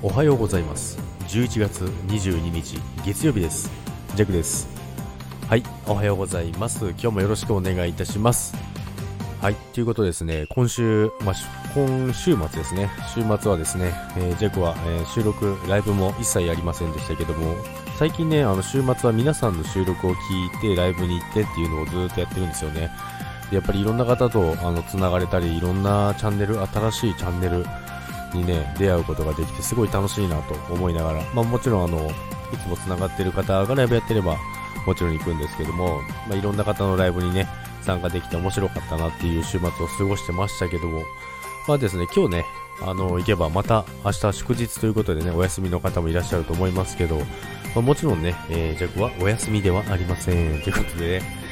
[0.00, 0.96] おはようございます。
[1.26, 3.68] 11月22日月曜日です。
[4.14, 4.68] ジャックです。
[5.48, 6.90] はいおはようございます。
[6.90, 8.54] 今日もよろしくお願いいたします。
[9.40, 10.46] はいということですね。
[10.50, 11.34] 今週、まあ、
[11.74, 12.88] 今週末ですね。
[13.12, 17.56] 週末はですね、えー、ジャックは、えー、収録ライブも一切ありませんでしたけども
[17.98, 22.88] 最近ねあの週末は皆さんの収録を聞いてライブに行ってっていうのをずっとやってるんですよね。
[23.50, 27.64] やっぱりいろんな方とあの繋がれたりいろんなチャンネル新しいチャンネル
[28.34, 32.10] にね出会うことができてすごい楽しいなと思いながら、まあ、もちろんあの
[32.52, 34.36] いつも繋がってる方がライブやってれば
[34.86, 37.46] もちろん行くんですけども、まあ、いろんな方のライブにね
[37.82, 41.02] 参加できて面白かったなっていう週末を過ごしてましたけども
[41.66, 42.44] まあですね今日ね
[42.80, 47.24] あの行けばまた明日祝日ということでねお休みの方もいらっしゃると思いますけど、ま
[47.76, 51.48] あ、もちろんね、えー、ジャクはお休みではありませんということでね。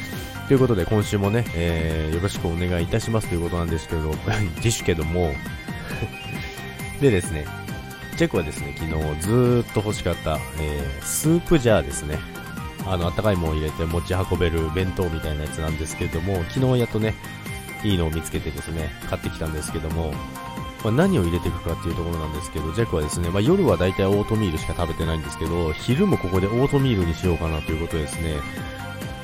[0.48, 4.14] ということで今週もね、えー、よろしくお願いいたしますということなんですけど、
[4.62, 5.34] ですけども
[7.00, 7.46] でですね、
[8.16, 12.18] チェックはですね、昨日ずっと欲しかった、えー、スープジャーですね。
[12.86, 17.14] あの、あったかいもん入れて持ち運べる弁当みたいなやつなんですけれども、昨日やっとね、
[17.84, 20.12] いいのを見つけてですね、買ってきたんですけども、
[20.82, 28.36] まあ、何を入れていくかっていうところなんですけど、ジャックはですね、まあ、夜は大体オートミールしか食べてないんですけど、昼もここでオートミールにしようかなということですね、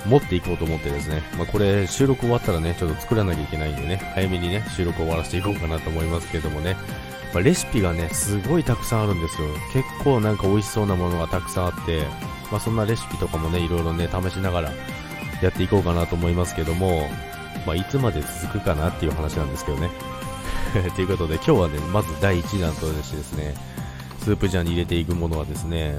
[0.07, 6.77] 持っていこうと思ってですね、まあ、これ収録終わったらね、ちょっと作らなきゃいけないんでね、早めにね、収録終わらせていこうかなと思いますけどもね、
[7.34, 9.48] ま、レシピがね、すごいたくさんあるんですよ。
[9.72, 12.05] 結構なんか美味しそうなものがたくさんあって、
[12.50, 14.72] まあ、そんなレシピとかもね、いろいろね、試しながら
[15.42, 17.08] やっていこうかなと思いますけども、
[17.66, 19.91] まあ、いつまで続くかなっていう話なんですけどね。
[20.94, 23.55] ということで、今日はね、まず第1弾としてですね、
[24.20, 25.96] スープジャーに入れていくものはですね、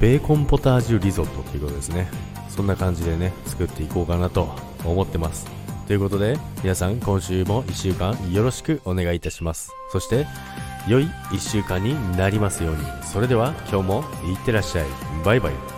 [0.00, 2.08] ベーコンポタージュリゾットということですね。
[2.48, 4.54] そんな感じでね、作っていこうかなと
[4.84, 5.63] 思ってます。
[5.86, 9.70] ということで、皆さん今週も1週間よろしくお願いいたします。
[9.92, 10.26] そして、
[10.88, 12.82] 良い1週間になりますように。
[13.02, 14.86] それでは今日もいってらっしゃい。
[15.24, 15.73] バイバイ。